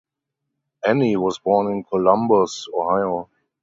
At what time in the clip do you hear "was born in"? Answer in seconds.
1.15-1.83